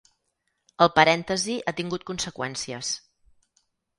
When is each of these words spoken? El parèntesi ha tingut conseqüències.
El 0.85 0.89
parèntesi 0.95 1.57
ha 1.71 1.75
tingut 1.81 2.07
conseqüències. 2.09 2.93